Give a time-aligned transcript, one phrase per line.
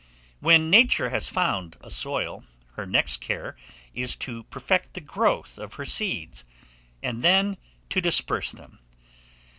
[0.39, 3.55] WHEN NATURE HAS FOUND A SOIL, her next care
[3.93, 6.43] is to perfect the growth of her seeds,
[7.03, 7.55] and then
[7.89, 8.79] to disperse them.